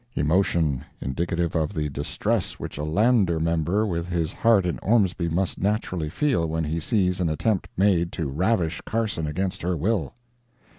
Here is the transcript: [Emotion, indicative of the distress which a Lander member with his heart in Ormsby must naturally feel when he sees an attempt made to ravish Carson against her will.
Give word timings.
[Emotion, 0.15 0.83
indicative 0.99 1.53
of 1.55 1.75
the 1.75 1.87
distress 1.87 2.53
which 2.53 2.79
a 2.79 2.83
Lander 2.83 3.39
member 3.39 3.85
with 3.85 4.07
his 4.07 4.33
heart 4.33 4.65
in 4.65 4.79
Ormsby 4.79 5.29
must 5.29 5.59
naturally 5.61 6.09
feel 6.09 6.47
when 6.47 6.63
he 6.63 6.79
sees 6.79 7.21
an 7.21 7.29
attempt 7.29 7.67
made 7.77 8.11
to 8.13 8.27
ravish 8.27 8.81
Carson 8.83 9.27
against 9.27 9.61
her 9.61 9.77
will. 9.77 10.15